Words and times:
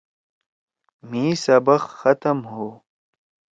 مھی 1.09 1.23
سبق 1.45 1.81
ختم 1.99 2.37
ہُو۔ 2.51 2.67